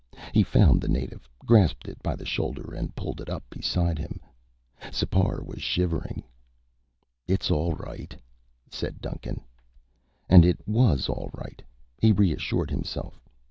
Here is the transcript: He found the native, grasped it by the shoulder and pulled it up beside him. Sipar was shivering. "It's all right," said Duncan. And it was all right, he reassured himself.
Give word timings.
He 0.33 0.41
found 0.41 0.81
the 0.81 0.87
native, 0.87 1.29
grasped 1.45 1.87
it 1.87 2.01
by 2.01 2.15
the 2.15 2.25
shoulder 2.25 2.73
and 2.73 2.95
pulled 2.95 3.21
it 3.21 3.29
up 3.29 3.43
beside 3.51 3.99
him. 3.99 4.19
Sipar 4.91 5.43
was 5.43 5.61
shivering. 5.61 6.23
"It's 7.27 7.51
all 7.51 7.73
right," 7.73 8.19
said 8.71 8.99
Duncan. 8.99 9.41
And 10.27 10.43
it 10.43 10.57
was 10.67 11.07
all 11.07 11.29
right, 11.35 11.61
he 11.99 12.11
reassured 12.11 12.71
himself. 12.71 13.21